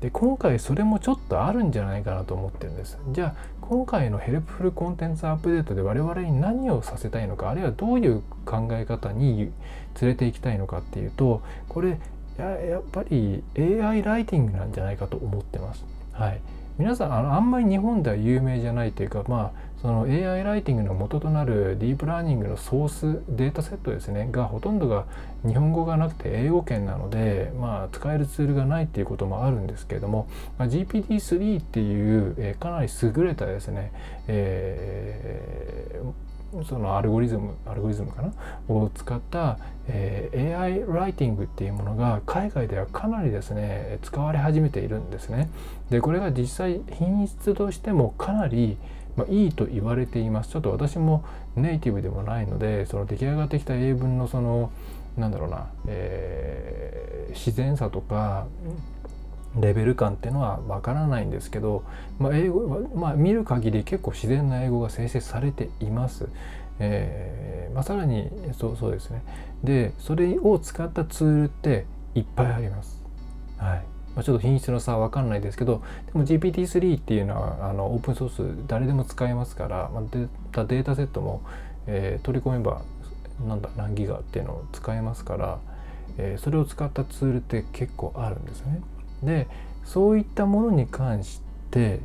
[0.00, 2.98] で今回それもちょっとあるんじゃないかなと思ってるんです。
[3.10, 9.52] じゃあ今回のヘルプフルコンテンツアップデートで我々に何をさせたいのかあるいはどういう考え方に
[10.00, 11.98] 連れていきたいのかっていうとこれ
[12.38, 15.84] ややっぱり AI ライティングなんじゃないかと思ってます。
[16.12, 16.40] はい、
[16.78, 25.04] 皆さんあのあんまり日本では有名じゃないというかまあその AI ライティングの元となるディープラーニングのソースデータセットですねがほとんどが
[25.46, 33.92] 日本語がなくて英語圏なので、まあ、使えるツールがないっていうこともあるんですけれども、まあ、GPT-3 っていう、えー、かなり優れたですね、
[34.26, 36.28] えー
[36.66, 38.32] そのアルゴリズムアルゴリズムかな？
[38.68, 45.50] を使った、えー、AI ライティングっていうものが海外ではかなりですね使われ始めているんですね。
[45.90, 48.78] でこれが実際品質としてもかなり
[49.16, 51.24] まあ、いいと言われていますちょっと私も
[51.56, 54.70] ネイティブでもないのでその出来上がってきた英文のその
[55.18, 58.46] なんだろうな、えー、自然さとか
[59.58, 61.84] レベル感っていうのはわからないんですけど、
[62.18, 66.28] まあ、英語まあ、見る限り結構自然な英語が生成されています。
[66.80, 69.22] えーまあ、さらにそうそうですね
[69.64, 73.02] でそれを使ったツールっていっぱいあります。
[73.56, 73.78] はい
[74.14, 81.42] まあ、ちょっと品質の差は分かんないですけどでも GPT-3 っていうのはあのオープンソース誰でも使えますから、まあ、データデータセットも、
[81.86, 82.82] えー、取り込めば
[83.46, 85.58] なんだ何ギガっていうのを使えますから、
[86.18, 88.80] えー、それを使ったツールって結構あるんですね。
[89.22, 89.48] で
[89.84, 92.00] そういったものに関して、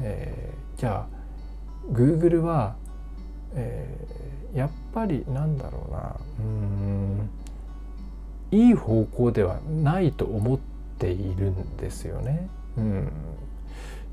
[0.00, 2.76] えー、じゃあ Google は、
[3.54, 7.30] えー、やっぱりなんだろうなうん
[8.50, 10.58] いい方向ではないと思っ
[10.98, 12.48] ているんですよね。
[12.76, 13.12] うん、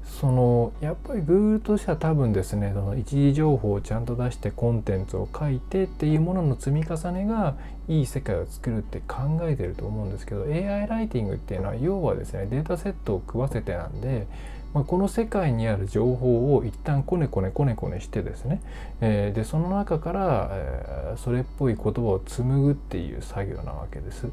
[0.06, 7.56] そのやっぱり Google としては多分ですねその一時情報をちゃんと出してコンテンツを書いてっていうものの積み重ねが
[7.88, 14.28] いい世界を作るって考えてると思うんですけど AI ライティングっていうのは要はですねデータセットを食わせてなんで、
[14.74, 18.62] まあ、この世界にある情報を一旦コネコネコネコネしてですね、
[19.02, 24.28] えー、でその中から、えー、それっぽい言葉を紡ぐっていう作業なわけです。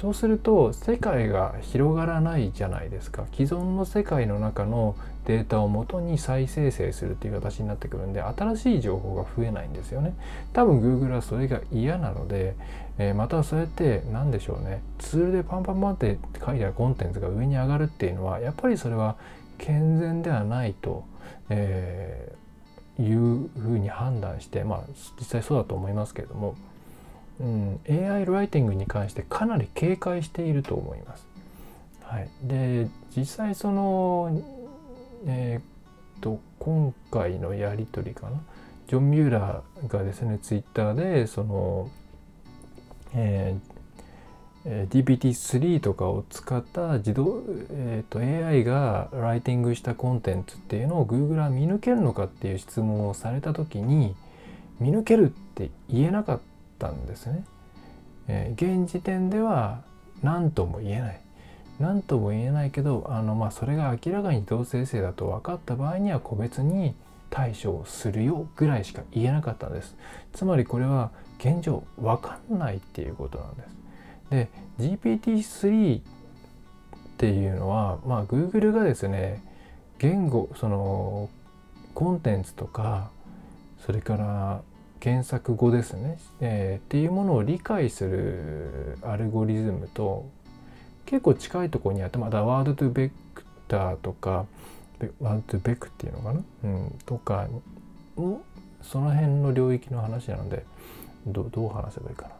[0.00, 3.24] そうすると世界が広がらないじゃないですか。
[3.32, 10.14] 既存の世界の中のデータをもとに再生成するっていう形になってくるんで新しい情報が増えないんですよね。
[10.52, 12.54] 多分 Google はそれが嫌なので、
[12.98, 14.82] えー、またそうやって何でしょうね。
[14.98, 19.16] ツールでパンパンパンって書いてあるコンテンツが上に上がるっていうのはやっぱりそれは
[19.58, 21.04] 健全ではないと、
[21.48, 24.80] えー、いうふうに判断してまあ
[25.18, 26.54] 実際そうだと思いますけれども。
[27.40, 31.26] うん、AI ライティングに関してかなり警戒していると思います。
[32.02, 34.42] はい、で実際その、
[35.26, 38.40] えー、と今回のやり取りかな？
[38.88, 41.90] ジョン・ミューラーがですねツイッターでその、
[43.14, 54.14] えー、GPT-3 とかを使った自動、えーと、と AI がライティングしたコンテンツっていうのを Google は見抜けるのかっていう質問をされた時に
[54.78, 57.44] 見抜けるって言えなかったったんですね。
[58.28, 59.82] えー、現時点では
[60.22, 61.20] 何とも言えない。
[61.80, 66.94] 何とも言えないけどあの、まあ、それが明らかに同性性だと分かった場合には個別に
[67.28, 69.96] 対処するよぐらいしか言えなかったんです。
[70.32, 73.76] つまりこれは現状分かんないっていうことなんです。
[74.30, 76.02] で GPT-3 っ
[77.18, 79.42] ていうのは、まあ、Google がですね
[79.98, 81.30] 言語その
[81.94, 83.10] コンテンツとか
[83.84, 84.62] それから
[85.00, 90.28] 検索語ですね、えー、っていうものを理解するアルゴリズムと
[91.04, 94.46] 結構近いところにあってまだワードトゥベクターとか
[95.20, 97.46] ワードトゥベクっていうのかな、うん、とか
[98.82, 100.64] その辺の領域の話なので
[101.26, 102.30] どう話せばいいかな。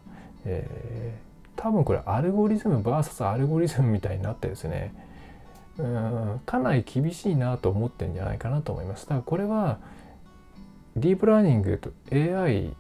[0.45, 4.95] えー、多分これアルゴリズム VS アルゴリズムみたいになってですね
[5.79, 9.07] うんかなり厳しいなと思ってんじゃないかなと思います。
[9.07, 9.79] だからこれは
[10.97, 12.75] ディープラーニングと AI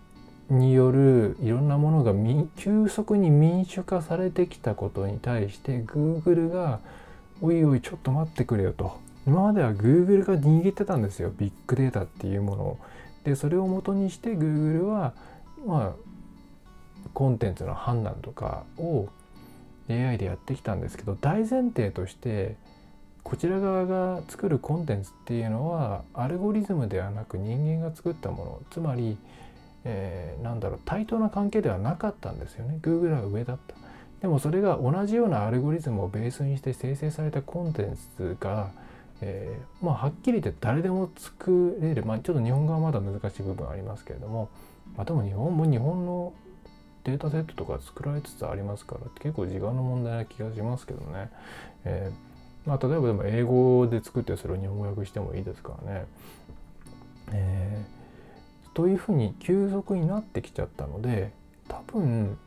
[0.48, 2.14] によるいろんなものが
[2.56, 6.80] 急速に民主化されてきたことに対して Google が
[7.42, 12.78] 「おいおいちょっと待ってくれよ」と今までは Google が握ってたんですよビッグデータっていうものを。
[13.24, 15.12] でそれをもとにして Google は
[15.66, 16.06] まあ
[17.12, 19.08] コンテンツの判断とかを
[19.90, 22.56] AI でやってきたんですけど大前提として
[23.26, 28.62] こちら側が作るコンテンツっていうのはアルゴリズムではなく人間が作ったもの。
[28.70, 29.18] つまり、
[29.82, 32.78] えー、なんだろう対等な関係ではなかったんですよね。
[32.80, 33.74] Google が上だった。
[34.20, 38.70] でもそれが同じようなアルゴリズムをベースにして生成されたコンテンツが、
[39.20, 42.04] えー、まあはっきり言って誰でも作れる。
[42.04, 44.50] まあちょっと日本語はまだ難しい部分ありますけれども
[44.96, 46.32] まあでも日本も日本の
[47.02, 51.30] データセットとか作られつつありますから結構時間の問題な気がしますけどね、
[51.84, 52.25] えー
[52.66, 56.06] まあ、例えばでも英語で作ってそれを日本語訳してもいいですからね。
[57.32, 61.32] えー、というふうに急速になってきちゃったので
[61.68, 62.38] 多分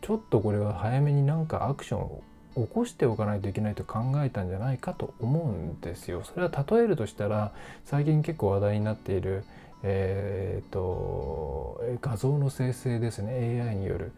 [0.00, 2.22] ちょっとこれは早めになんかアクションを
[2.54, 6.22] 起こしておかないといけないと考えたんじゃないかと思うんですよ。
[6.24, 7.52] それは例えるとしたら
[7.84, 9.44] 最近結構話題になっている、
[9.82, 14.12] えーと、画像の生成ですね AI による。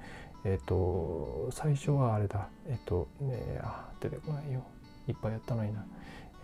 [0.47, 4.65] えっ、と最初はあれだえっ、とねあ出てこないよ。
[5.09, 5.85] いっぱいやったのにな。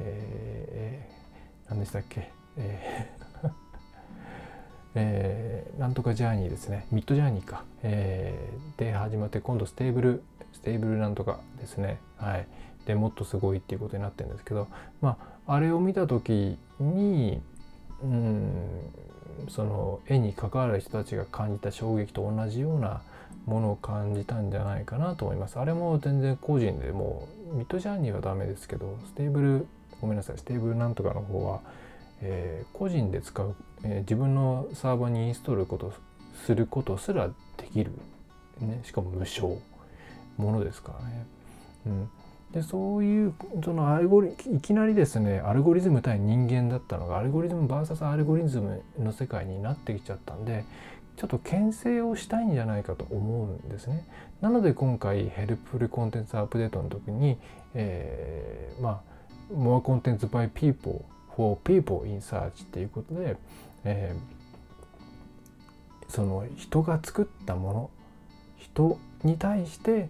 [0.00, 3.50] えー、何でしたっけ、えー
[4.94, 6.86] えー、なんとかジャーニーですね。
[6.90, 7.64] ミッドジャーニーか。
[7.82, 11.98] えー、で始まって今度ステーブル、ステーブルなんとかですね。
[12.16, 12.46] はい。
[12.86, 14.68] でもっとすごいっていうことになってるんですけど、
[15.00, 17.42] まあ、あれを見た時に、
[18.02, 18.50] うん
[19.48, 23.02] その絵に関わる人たちが感じた衝撃と同じような
[23.46, 25.58] ものを感じたんじゃないかなと思います。
[25.58, 29.66] あれも全然個人でもうミッドジャーニーはダメですけどステーブル
[30.00, 31.60] ごめんなさいステーブルなんとかの方は、
[32.22, 35.92] えー、個人で使う、えー、自分のサーバーにインストールこと
[36.46, 37.92] することすらできる、
[38.60, 39.58] ね、しかも無償
[40.36, 41.26] ものですからね。
[41.86, 42.10] うん、
[42.52, 43.34] でそういう
[43.64, 50.64] そのアルゴリいきなりですねアルゴリズム対人間だったのがアルゴリズム VS アルゴリズムの世界になってきちゃったんで
[51.20, 54.06] ちょっと牽制をしたいんじゃないかと思うんですね。
[54.40, 57.36] なので今回ヘルプフルコンテンツアップデートの時に、
[57.74, 59.02] えー、ま
[59.50, 61.04] あ More Contents by People
[61.36, 63.36] for People in Search っていうことで、
[63.84, 67.90] えー、その人が作ったもの
[68.56, 70.08] 人に対して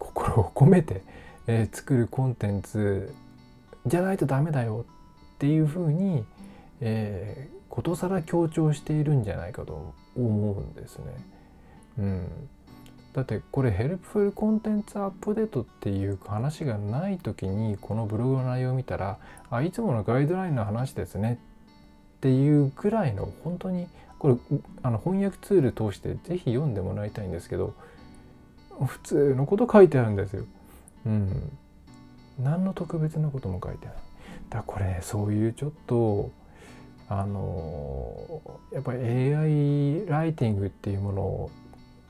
[0.00, 1.02] 心を込めて、
[1.46, 3.14] えー、作るコンテンツ
[3.86, 4.84] じゃないとダメだよ
[5.34, 6.24] っていうふうに、
[6.80, 11.04] えー、ことさら強調しているんじゃないかと思うんですね。
[11.98, 12.48] うん、
[13.12, 19.18] だってこれヘルプフルコンテンツアップデートっていう話がない時にこのブログの内容を見たら
[19.48, 21.38] あいつものガイドラインの話ですね
[22.16, 23.86] っていうぐらいの本当に
[24.18, 27.74] これあの翻訳ツール通して是非読んでもらいたいんですけど
[28.84, 30.44] 普通のこと書いてあるんですよ。
[31.06, 31.52] うん。
[32.40, 33.94] 何の特別なことも書いてない。
[33.94, 34.00] だか
[34.50, 36.32] らこれ、そういうちょっと
[37.10, 38.42] あの
[38.72, 41.50] やっぱり AI ライティングっていうものを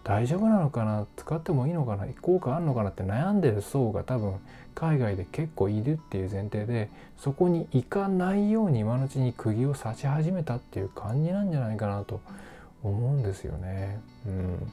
[0.02, 1.06] 大丈夫なのかな？
[1.16, 2.06] 使ってもいいのかな？
[2.20, 4.34] 効果あるのかなって悩んでる層が多分
[4.74, 12.20] 海外で結構いるっていう前提でそこに行かないように今のうちに釘を刺し始めたっていう感じなんじゃないかなと
[12.82, 14.00] 思うんですよね。
[14.26, 14.72] うん、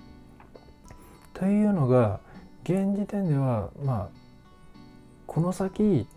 [1.34, 2.20] というのが
[2.64, 4.10] 現時点ではまあ
[5.28, 6.08] この先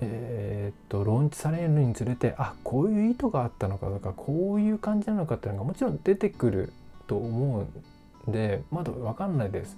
[0.00, 6.72] えー、っとローンチされるにつれてあこういう意図があったのかとかこういう感じなのかっていうのがもちろん出てくる
[7.06, 7.66] と思
[8.26, 9.76] うんでまだ分かんないです。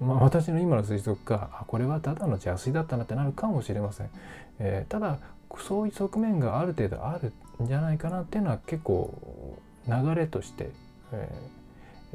[0.00, 4.10] まあ、私の今の推測があこれはただの邪推だったなってなるかもしれません。
[4.58, 5.18] えー、ただ
[5.58, 9.56] そういう側面がある程度あるんじゃないかなっていうのは結構
[9.86, 10.70] 流れとして、
[11.12, 11.54] えー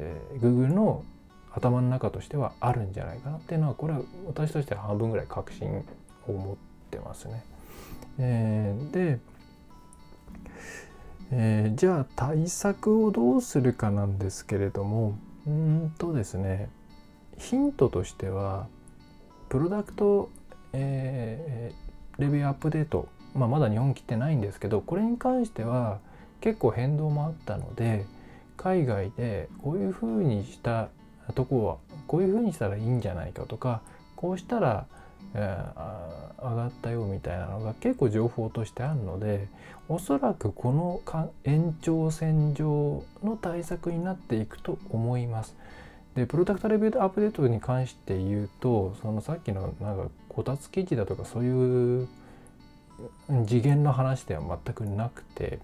[0.00, 1.04] えー、Google の
[1.52, 5.84] 頭の中としてはあるんじゃないかなっていうのはこれは私としては半分ぐらい確信
[6.28, 7.44] を持っててますね。
[8.18, 9.18] えー、で、
[11.32, 15.16] えー、じゃあ対策をどうするかなんですけれども
[15.46, 16.68] うんとですね
[17.38, 18.66] ヒントとしては
[19.48, 20.28] プロダクト、
[20.72, 26.00] えー、レビューアップデート、まあ、まだ日本来てないんですけどこれに関しては
[26.40, 28.04] 結構変動もあったので
[28.56, 30.88] 海外でこういうふうにした
[31.34, 31.76] とこは
[32.06, 33.80] こういうふうにしたらいいんじゃないかとか
[34.20, 34.86] こうしたら、
[35.34, 39.48] えー、上がったよみたいなのが結構情報としてあるので
[39.88, 41.00] おそらくこの
[41.44, 45.56] 延長線上の対策になっていくと思います。
[46.14, 52.08] でプロダクトレビューアップデートに関して言うとそのさっきのなんかこたつ記事だとかそういう
[53.46, 55.60] 次元の話では全くなくて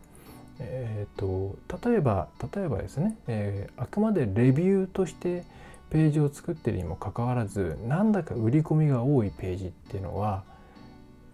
[0.59, 1.57] えーと、
[1.89, 5.45] 例えば例えばですね、えー、あくまでレビューとして
[5.91, 10.45] ページを作ってるにもかかわらずなんだか売り込みが多いページっていうのは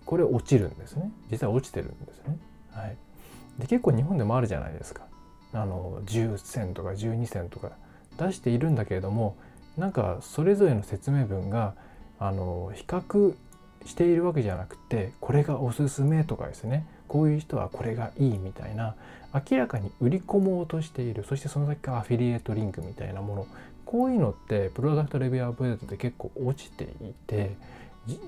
[0.05, 2.39] これ落ちるんですね実は落ちてるんですね。
[2.71, 2.97] はい、
[3.59, 5.03] で結構日本でもあるじゃないですか。
[5.55, 7.73] あの10銭とか12銭とか
[8.19, 9.37] 出しているんだけれども
[9.77, 11.75] なんかそれぞれの説明文が
[12.19, 13.35] あの比較
[13.85, 18.95] しているわけじゃなくてこれがおすすめとかですねこういう人はこれがいいみたいな
[19.35, 23.47] 明らかに売り込もうとしているそしてその先からアフィリエイトリンクみたいなもの
[23.93, 27.55] こういうのってプロダクトレビューアップデートで結構落ちていて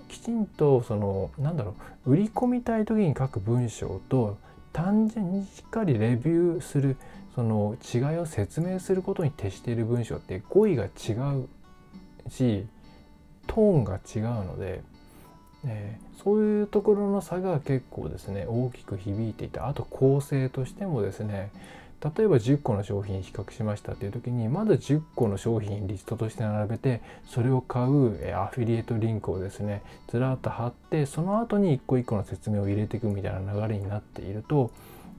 [0.08, 4.36] きちんとそのなんだろう売り込みたい時に書く文章と
[4.74, 6.98] 単純にしっかりレビューする
[7.34, 11.48] その違いを説明することに徹している文章って語彙が違う
[12.28, 12.66] し
[13.46, 14.82] トーンが違うので
[15.66, 21.50] えー、そういうところの差が結構ですね大きく響いていたあと構成としてもですね
[22.16, 34.70] 例えば10個の商品比較しましたっていう時にまず10個の商品リストとして並べてそれを買うアフィリエイトリンクをですねずらっと貼ってその後に一個一個の説明を入れていくみたいな流れになっていると、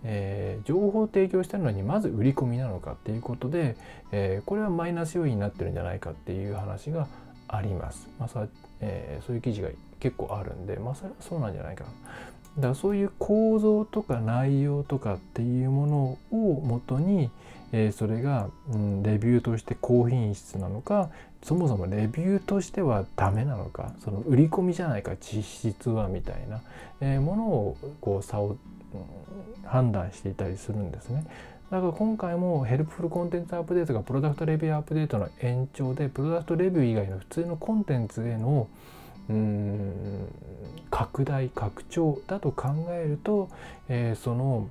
[0.04, 3.76] えー、情報を提供してるのにまず売り込みなのかっていうことで、
[4.12, 7.08] えー、これはマイナス要因になってるんじゃないかっていう話が
[7.48, 8.08] あります。
[8.20, 8.48] まあさ
[8.82, 9.70] えー、そういう記事が
[10.00, 11.90] 結構あるんでまあそれはそうなんじゃないかな。
[12.58, 17.30] だからそういう構造とか内容とかっていうものをもとに、
[17.72, 21.10] えー、それが、うん、レビューとして高品質なのか
[21.44, 26.62] そもそもレビューとしてはダメなのかその売り込みじゃないか実質はみたいな、
[27.02, 28.58] えー、ものをこう差を
[29.66, 31.26] 判断していたりするんですね。
[31.72, 38.68] だから今回もヘルプフルコンテンツアップデートがプロダクトレビューアップデートの延長でプロダクトレビュー以外の普通のコンテンツへの
[39.30, 40.28] うん
[40.90, 43.50] 拡大拡張だと考えると、
[43.90, 44.70] えー、その、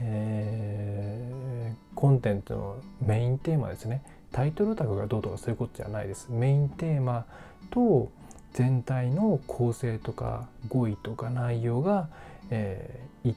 [0.00, 4.02] えー、コンテンツのメインテーマですね。
[4.32, 6.28] タイトルタグがどうとかそういうことじゃないです。
[6.30, 7.26] メインテーマ
[7.70, 8.10] と
[8.52, 12.08] 全体の構成とか語彙とか内容が、
[12.50, 13.34] えー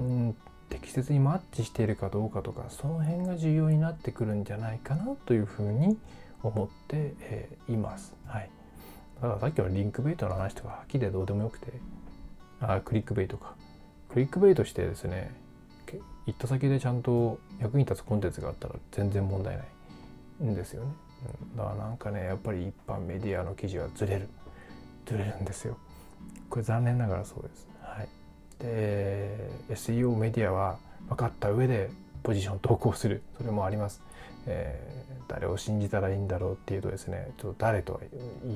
[0.00, 0.36] うん、
[0.70, 5.98] 適切にマッチしているかどうかとかその辺が重要になってくるんじゃないかなというふうに
[6.42, 8.14] 思って、えー、います。
[8.26, 8.50] はい、
[9.20, 11.72] だからさっきのリンクベイトの話とかはっきりでどうでもよくて
[12.60, 13.54] あクリックベイトか
[14.08, 15.34] クリックベイトしてですね
[16.26, 19.64] 行った先でちゃんと役に立つコンテンツがあったら全然問題な
[20.42, 20.90] いんですよね。
[21.56, 24.28] だからなんかねやっぱり一般メディアの記事はずれる
[25.06, 25.76] ずれるんですよ。
[26.48, 27.66] これ残念ながらそうです。
[27.82, 28.08] はい、
[28.60, 31.90] で SEO メディアは分かった上で
[32.22, 34.00] ポジション投稿するそれもあります。
[34.46, 38.00] えー、誰を信じたらいいんだろうっていうとですねちょっと誰と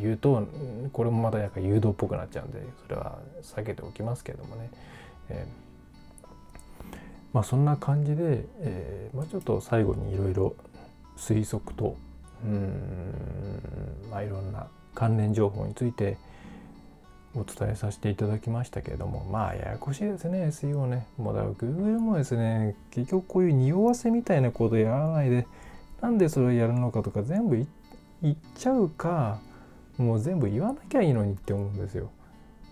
[0.01, 0.47] 言うと
[0.93, 4.70] これもまたなんか誘導っぽくなっちゃうんでそれは避けておきますけれどもね、
[5.28, 6.97] えー、
[7.32, 10.55] まあそんな感じで、えーまあ、ちょっと最後にいろいろ
[11.16, 11.97] 推測と
[12.45, 16.16] うんまあいろんな関連情報について
[17.37, 21.07] お伝えさせていただきましたけれどもまあややこしいですね SEO ね。
[21.16, 25.47] もうだから Google もですね結局こういう匂わせみたいなことやらないで
[26.05, 27.66] なんでそれをやるのかとか全部
[28.20, 29.38] 言っちゃうか
[29.96, 32.11] もう全部言わなきゃいいのにって思うんですよ。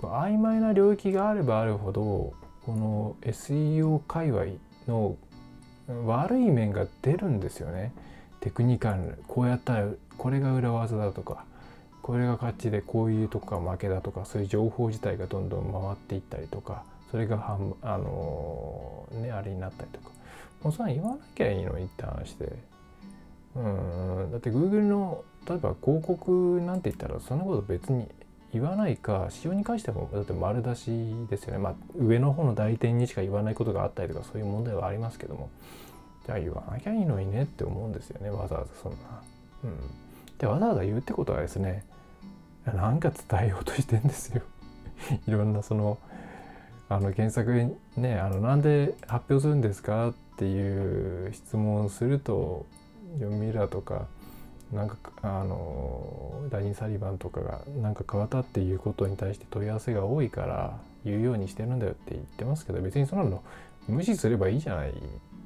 [0.03, 2.35] 曖昧な領域があればあるほど
[2.67, 4.45] この SEO 界隈
[4.87, 5.17] の
[6.05, 7.95] 悪い面が出るんですよね。
[8.41, 9.87] テクニカルこうやったら
[10.19, 11.47] これが裏技だとか
[12.03, 20.11] これが勝ちでこういうとこが負けだとかそういう情報自体がどんどん回っていったりとかそれがはんあのー、ねあれになったりとか
[20.63, 22.72] もうそれは言わなきゃいいのにって話で
[23.57, 24.31] うん。
[24.31, 28.09] だって Google の例えば広告なんて言ったらそんなこと別に
[28.53, 30.91] 言わないか使用に関してもだって丸出し
[31.29, 31.59] ですよね。
[31.59, 35.49] まあ上の方の代理店にしか言わないことがあったりとかそういう問題はありますけども。
[36.27, 38.99] じゃあ言わなきゃいいのにねって思うんですよねわざわざそんな。
[39.65, 39.79] うん、
[40.39, 41.85] でわざわざ言うってことはですね
[42.65, 44.43] なんか伝えようとしてんですよ。
[45.27, 45.99] いろんなその
[46.89, 52.67] あの検索ねあのなんで発表するんですかっていう質問をすると
[53.15, 54.07] 読みラーとか
[54.73, 63.43] なんかあのダニー・サリバンとかがなんか変わったっていうことに対して問い合わせが多いから言うようにしてるんだよって言ってますけど別にそんなの
[63.87, 64.95] 無視すればいいじゃない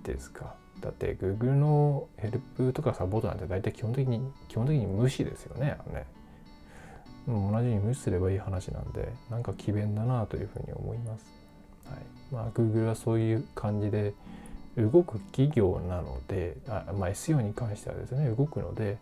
[0.05, 0.55] ですか。
[0.81, 5.77] だって Google のヘルプとかサポートなんて大体基本的に基本的に無視ですよね。
[5.79, 6.07] あのね
[7.27, 11.25] 同じに無視すればいい話なんでなんか詭弁だなというふうに思います。
[11.87, 11.99] はい、
[12.31, 14.15] まあ Google はそういう感じで
[14.77, 18.99] 動く企業なのであ、まあ、SEO に関してはですね動くので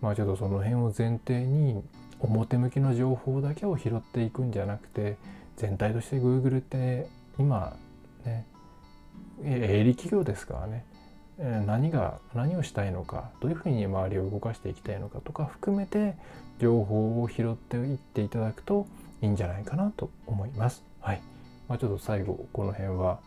[0.00, 1.82] まあちょっとその辺を前提に
[2.20, 5.16] 表向きの情報だけを拾っていくんじゃなくて
[5.56, 7.06] 全体として Google って
[7.38, 7.76] 今
[8.24, 8.46] ね
[9.44, 10.84] 営利企業ですからね
[11.66, 16.14] 何が何をしたいのかどういうふうに周りを動かしていきたいのかとか含めて
[16.60, 18.86] 情報を拾っていっていただくと
[19.20, 20.84] いいんじゃないかなと思います。
[21.00, 21.22] はい
[21.68, 23.18] まあ、ちょっと最後この辺は、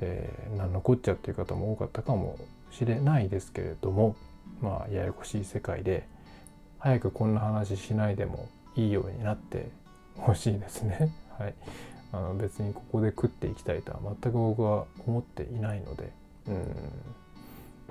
[0.00, 2.38] えー、何のこっちゃっていう方も多かったかも
[2.70, 4.16] しれないですけれども
[4.60, 6.06] まあややこしい世界で
[6.78, 9.68] 早くこんな話しないでもいいようになって
[10.16, 11.12] ほしいですね。
[11.38, 11.54] はい、
[12.12, 16.10] あの別にここで食っていきたいとは全く僕は思っていないので。
[16.48, 16.76] うん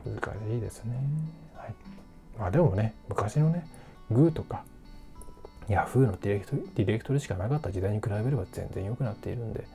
[0.06, 0.96] 難しいですね。
[1.56, 1.74] はい、
[2.38, 3.66] まあでもね昔のね
[4.12, 4.64] グーとか
[5.68, 9.66] Yahoo のディレクトディレクトリしかなかった時代に比べれば全然良くなっているんで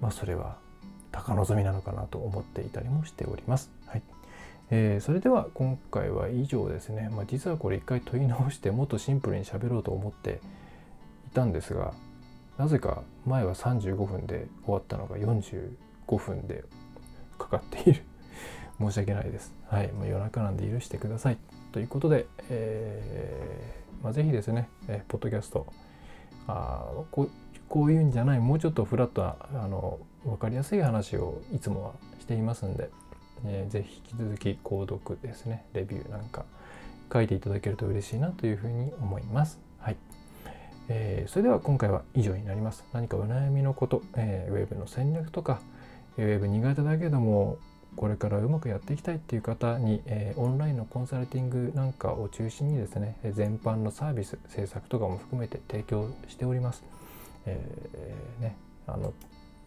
[0.00, 0.58] まあそれは
[1.12, 3.70] 高望みなのかなと思っていたりもしております。
[3.86, 4.02] はい
[4.70, 10.40] えー、それでは今回は以上ですね、まあ、実はこれ一回問い直してもっとシンプルに喋ろうと思って
[11.26, 11.92] いたんですが
[12.56, 16.64] なぜか前は35分で終わったのが45分で
[17.38, 18.02] かかっている
[18.80, 19.52] 申し訳ないです。
[19.66, 21.38] はい、もう夜中なんで許してください。
[21.72, 25.66] ということで、えーまあ、ぜひですね、えー、ポッドキャスト
[26.46, 27.30] あこう
[27.68, 32.90] こういうんじゃないもうちょっとフラットなあの分かりやすい話をいつもはしていますんで、
[33.44, 36.44] えー、ぜひ引き続き購読ですねレビューなんか
[37.12, 39.60] 書いていただけると嬉しいなというふうに思います。
[39.78, 39.96] はい
[40.88, 42.84] えー、それでは今回は以上になります。
[42.92, 45.60] 何かお悩みのこと、えー、ウェブの戦略とか、
[46.16, 47.58] ウェブ苦手だけども
[47.96, 56.82] これからうまくやっていきたいっていう方に、えー、オンラインのコンサルティングなんかを中心にですね全般のサービス制作とかも含めて提供しております。
[57.44, 58.56] えー、ね、
[58.86, 59.12] あの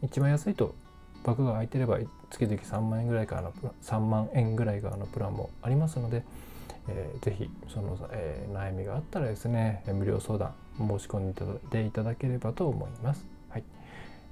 [0.05, 0.75] 一番安いと
[1.23, 1.97] 枠が空いてれば
[2.29, 6.23] 月々3万円ぐらいからの3万円ぐらい側のプランもありますので、
[6.87, 13.25] えー、ぜひその、えー、悩みがあったらですね無料相談申し込んでいただければと思います。
[13.49, 13.63] はい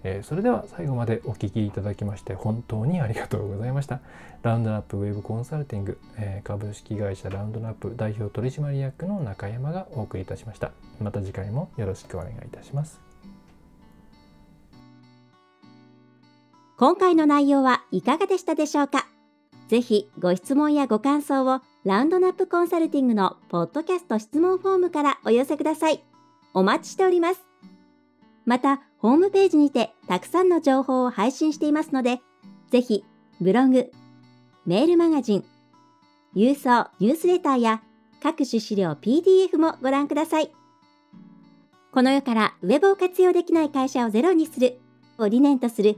[0.04, 4.02] えー、それでは最後までお聴きいただきまして本当にありがとうございました。
[4.44, 10.72] ラウンドナップウェブコンサルティング、えー、株式会社ラウンドナップ代表取締役の中山がお送りいたしました。
[11.02, 13.12] また次回もよろしくお願いいたします。
[16.76, 19.08] 今回の内容はいかがでしたでしょうか？
[19.68, 26.04] ぜひご質問やご感想をラウンドナップコンサルティングのポッドキャスト質問フォームからお寄せください。
[26.54, 27.42] お待ちしております。
[28.46, 32.22] また、ホームページにてたくさんの情報を配信していますので、
[32.72, 33.06] ぜひ、
[33.40, 33.92] ブログ、
[34.66, 35.46] メールマガジン、
[36.36, 37.84] 郵送ニュースレターや
[38.22, 40.52] 各種資料 PDF もご覧ください。
[41.92, 44.80] この世からウェブを活用できない会社をゼロにする
[45.20, 45.98] を理念とする